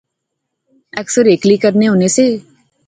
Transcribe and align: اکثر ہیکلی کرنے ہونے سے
اکثر 1.01 1.23
ہیکلی 1.31 1.57
کرنے 1.63 1.87
ہونے 1.89 2.07
سے 2.15 2.25